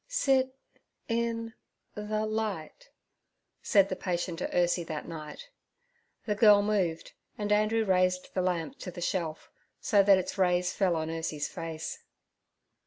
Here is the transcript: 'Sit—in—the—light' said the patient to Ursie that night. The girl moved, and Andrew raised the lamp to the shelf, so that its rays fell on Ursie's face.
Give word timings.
'Sit—in—the—light' 0.07 2.89
said 3.61 3.87
the 3.87 3.95
patient 3.95 4.39
to 4.39 4.47
Ursie 4.47 4.83
that 4.87 5.07
night. 5.07 5.51
The 6.25 6.33
girl 6.33 6.63
moved, 6.63 7.11
and 7.37 7.51
Andrew 7.51 7.85
raised 7.85 8.33
the 8.33 8.41
lamp 8.41 8.79
to 8.79 8.89
the 8.89 8.99
shelf, 8.99 9.51
so 9.79 10.01
that 10.01 10.17
its 10.17 10.39
rays 10.39 10.73
fell 10.73 10.95
on 10.95 11.09
Ursie's 11.11 11.47
face. 11.49 11.99